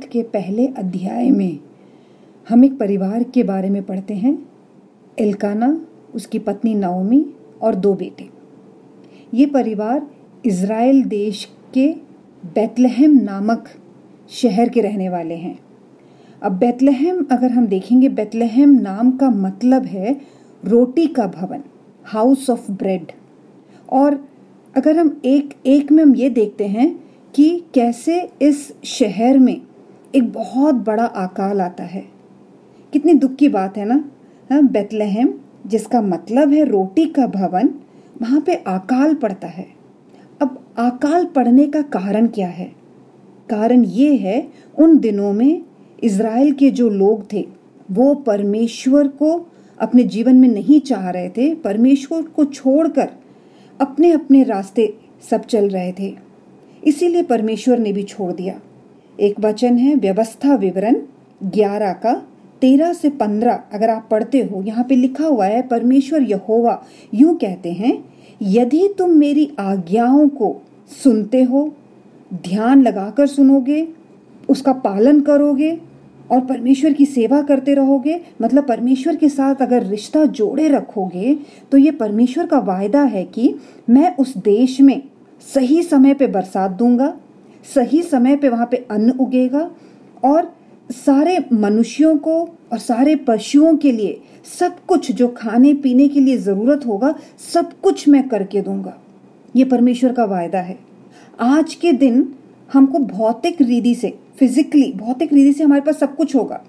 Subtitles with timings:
[0.00, 1.58] Ruth के पहले अध्याय में
[2.46, 4.36] हम एक परिवार के बारे में पढ़ते हैं,
[5.18, 5.80] एल्काना,
[6.14, 7.24] उसकी पत्नी नाओमी
[7.62, 8.28] और दो बेटे।
[9.34, 10.06] ये परिवार
[10.46, 11.86] इज़राइल देश के
[12.44, 13.68] बेतलहम नामक
[14.30, 15.58] शहर के रहने वाले हैं।
[16.42, 20.20] अब बेतलहम, अगर हम देखेंगे, बेतलहम नाम का मतलब है
[20.64, 21.62] रोटी का भवन
[22.04, 23.12] हाउस ऑफ़ ब्रेड
[23.92, 24.24] और
[24.74, 26.92] अगर हम एक एक में हम ये देखते हैं
[27.34, 29.60] कि कैसे इस शहर में
[30.14, 32.04] एक बहुत बड़ा अकाल आता है।
[32.92, 34.10] कितनी दुख की बात है ना?
[34.52, 35.34] हाँ बेतलहम,
[35.66, 37.70] जिसका मतलब है रोटी का भवन,
[38.22, 39.66] वहाँ पे अकाल पड़ता है।
[40.42, 42.72] अब अकाल पड़ने का कारण क्या है?
[43.50, 45.62] कारण ये है, उन दिनों में
[46.02, 47.48] इज़राइल के जो लोग थे,
[47.90, 49.46] वो परमेश्वर को
[49.80, 53.10] अपने जीवन में नहीं चाह रहे थे। परमेश्वर को छोड़कर
[53.80, 54.94] अपने अपने रास्ते
[55.30, 56.16] सब चल रहे थे।
[56.84, 58.60] इसीलिए परमेश्वर ने भी छोड़ दिया।
[59.20, 60.96] एक वचन है, व्यवस्था विवरण,
[61.44, 62.12] ग्यारह का,
[62.60, 66.82] तेरह से पंद्रह, अगर आप पढ़ते हो, यहाँ पे लिखा हुआ है, परमेश्वर यहोवा,
[67.14, 68.04] यूँ कहते हैं,
[68.42, 70.62] यदि तुम मेरी आज्ञाओं को
[71.04, 71.74] सुनते हो,
[72.34, 73.88] ध्यान लगाकर सुनोगे,
[74.48, 75.78] उसका पालन करोगे,
[76.30, 81.38] और परमेश्वर की सेवा करते रहोगे मतलब परमेश्वर के साथ अगर रिश्ता जोड़े रखोगे
[81.72, 83.54] तो ये परमेश्वर का वायदा है कि
[83.90, 85.02] मैं उस देश में
[85.54, 87.16] सही समय पे बरसात दूँगा
[87.64, 89.70] सही समय पे वहाँ पे अन्न उगेगा
[90.24, 90.52] और
[90.90, 92.40] सारे मनुष्यों को
[92.72, 94.20] और सारे पशुओं के लिए
[94.58, 97.14] सब कुछ जो खाने पीने के लिए ज़रूरत होगा,
[97.52, 98.96] सब कुछ मैं करके दूँगा।
[99.54, 100.78] ये परमेश्वर का वायदा है।
[101.40, 102.26] आज के दिन
[102.72, 106.60] हमको भौतिक रीति से फिजिकली भौतिक रीति से हमारे पास सब कुछ होगा।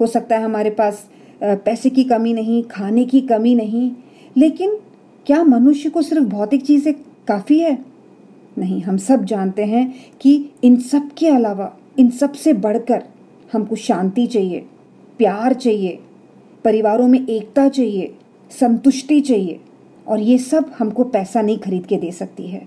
[0.00, 1.06] हो सकता है हमारे पास
[1.42, 3.90] पैसे की कमी नहीं, खाने की कमी नहीं,
[4.36, 4.76] लेकिन
[5.26, 6.94] क्या मनुष्य को सिर्फ़ भौतिक चीज़ें
[7.28, 7.78] काफ़ी है?
[8.58, 13.02] नहीं, हम सब जानते हैं कि इन सब के अलावा, इन सबसे बढ़कर
[13.52, 14.64] हमको शांति चाहिए,
[15.18, 15.98] प्यार चाहिए,
[16.64, 18.14] परिवारों में एकता चाहिए,
[18.50, 19.60] संतुष्टि चाहिए,
[20.06, 22.62] और ये सब हमको पैसा नहीं खरीद के दे सकती है।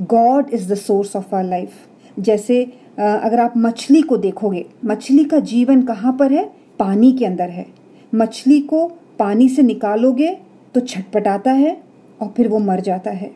[0.00, 1.72] God is the source of our life
[2.18, 2.62] जैसे
[2.98, 6.44] अगर आप मछली को देखोगे, मछली का जीवन कहाँ पर है?
[6.78, 7.66] पानी के अंदर है।
[8.14, 8.86] मछली को
[9.18, 10.34] पानी से निकालोगे
[10.74, 11.80] तो छटपटाता है
[12.20, 13.30] और फिर वो मर जाता है।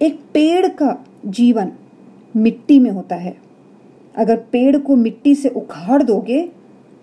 [0.00, 1.72] एक पेड़ का जीवन
[2.36, 3.36] मिट्टी में होता है।
[4.16, 6.48] अगर पेड़ को मिट्टी से उखाड़ दोगे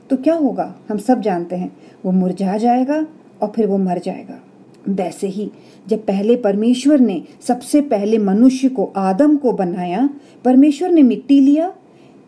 [0.10, 0.76] तो क्या होगा?
[0.90, 1.76] हम सब जानते हैं।
[2.06, 3.06] वो मुरझा जाएगा
[3.42, 4.40] और फिर वो मर जाएगा।
[4.90, 5.52] वैसे ही
[5.88, 10.10] जब पहले परमेश्वर ने सबसे पहले मनुष्य को, आदम को बनाया,
[10.46, 11.74] परमेश्वर ने मिट्टी लिया,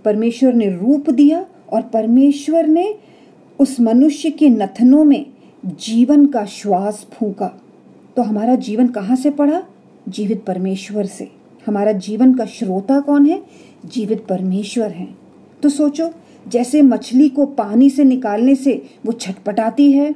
[0.06, 2.96] परमेश्वर ने रूप दिया और परमेश्वर ने
[3.60, 5.26] उस मनुष्य के नथनों में
[5.66, 7.48] जीवन का श्वास फूका
[8.16, 9.64] तो हमारा जीवन कहाँ से पड़ा?
[10.08, 11.30] जीवित परमेश्वर से।
[11.66, 13.42] हमारा जीवन का श्रोता कौन है?
[13.86, 15.08] जीवित परमेश्वर है।
[15.64, 16.10] तो सोचो,
[16.48, 20.16] जैसे मछली को पानी से निकालने से वो छटपटाती है,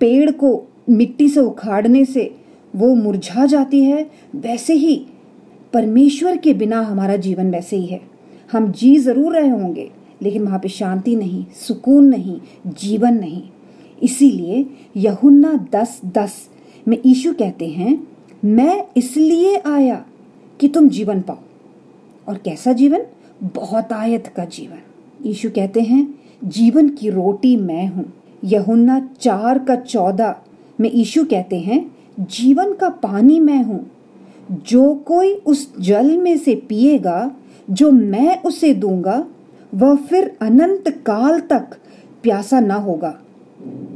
[0.00, 2.34] पेड़ को मिट्टी से उखाड़ने से
[2.76, 5.06] वो मुरझा जाती है, वैसे ही
[5.72, 8.00] परमेश्वर के बिना हमारा जीवन वैसे ही है।
[8.52, 9.90] हम जी ज़रूर रहे होंगे,
[10.22, 13.42] लेकिन वहाँ पे शांति नहीं, सुकून नहीं, जीवन नहीं।
[14.02, 16.48] इसीलिए यहुन्ना दस दस
[16.88, 18.13] में ईशु कहते हैं
[18.44, 20.04] मैं इसलिए आया
[20.60, 21.38] कि तुम जीवन पाओ।
[22.28, 23.02] और कैसा जीवन?
[23.42, 24.78] बहुत आयत का जीवन।
[25.26, 28.12] यीशु कहते हैं, जीवन की रोटी मैं हूँ।
[28.44, 30.36] यहुन्ना चार का चौदह
[30.80, 33.90] में यीशु कहते हैं, जीवन का पानी मैं हूँ।
[34.50, 37.30] जो कोई उस जल में से पिएगा,
[37.70, 39.26] जो मैं उसे दूँगा,
[39.74, 41.76] वह फिर अनंत काल तक
[42.22, 43.20] प्यासा ना होगा।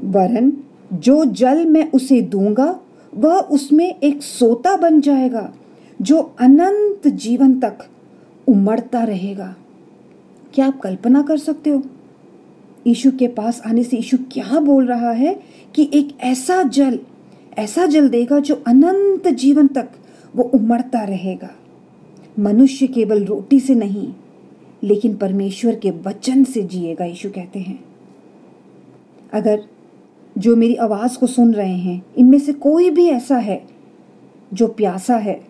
[0.04, 0.52] वरन
[0.92, 2.80] जो जल मैं उसे दूँगा
[3.14, 5.52] वह उसमें एक सोता बन जाएगा,
[6.02, 7.78] जो अनंत जीवन तक
[8.48, 9.56] उमड़ता रहेगा।
[10.54, 11.82] क्या आप कल्पना कर सकते हो?
[12.86, 15.40] यीशु के पास आने से यीशु क्या बोल रहा है
[15.74, 16.98] कि एक ऐसा जल
[17.58, 19.88] ऐसा जल देगा जो अनंत जीवन तक
[20.36, 21.50] वो उमड़ता रहेगा।
[22.38, 24.12] मनुष्य केवल रोटी से नहीं,
[24.82, 27.84] लेकिन परमेश्वर के वचन से जिएगा, यीशु कहते हैं।
[29.32, 29.64] अगर
[30.38, 33.62] जो मेरी आवाज़ को सुन रहे हैं, इनमें से कोई भी ऐसा है
[34.54, 35.40] जो प्यासा है,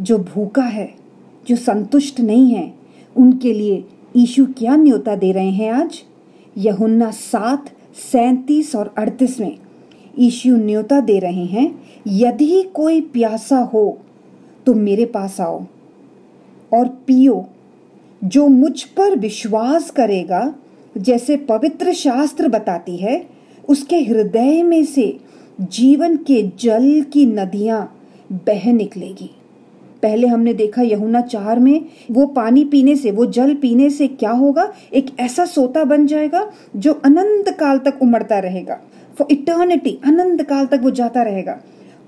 [0.00, 0.94] जो भूखा है,
[1.48, 2.72] जो संतुष्ट नहीं है,
[3.16, 3.84] उनके लिए
[4.16, 6.02] ईशु क्या न्योता दे रहे हैं आज?
[6.58, 9.56] यहुन्ना सात, सैतीस और अड़तीस में
[10.18, 13.98] ईशु न्योता दे रहे हैं, यदि कोई प्यासा हो
[14.66, 15.62] तो मेरे पास आओ
[16.72, 17.44] और पियो।
[18.24, 20.54] जो मुझ पर विश्वास करेगा,
[20.98, 23.33] जैसे पवित्र शास्त्र बताती है
[23.68, 25.18] उसके हृदय में से
[25.60, 28.00] जीवन के जल की नदियाँ
[28.32, 29.30] बह निकलेगी।
[30.02, 34.30] पहले हमने देखा यमुना चार में, वो पानी पीने से, वो जल पीने से क्या
[34.30, 34.72] होगा?
[34.94, 38.80] एक ऐसा सोता बन जाएगा जो अनंत काल तक उमड़ता रहेगा।
[39.18, 41.60] फॉर इटर्निटी अनंत काल तक वो जाता रहेगा।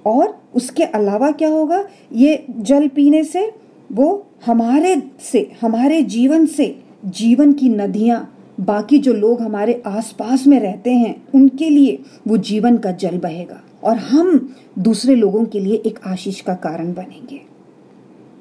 [0.07, 1.85] और उसके अलावा क्या होगा?
[2.13, 3.53] ये जल पीने से,
[3.93, 10.61] वो हमारे से, हमारे जीवन से, जीवन की नदियाँ बाकी जो लोग हमारे आसपास में
[10.61, 11.99] रहते हैं, उनके लिए
[12.29, 16.93] वो जीवन का जल बहेगा और हम दूसरे लोगों के लिए एक आशीष का कारण
[16.95, 17.41] बनेंगे।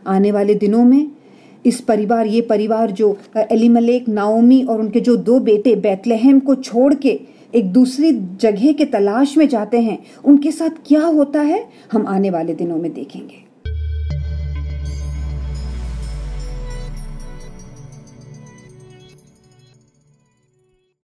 [0.08, 1.12] आने वाले दिनों में
[1.66, 3.18] इस परिवार, ये परिवार जो
[3.52, 7.20] एलिमलेक, नाओमी और उनके जो दो बेटे बैतलहम को छोड़ के
[7.56, 12.30] एक दूसरी जगह के तलाश में जाते हैं, उनके साथ क्या होता है, हम आने
[12.30, 13.46] वाले दिनों में देखेंगे।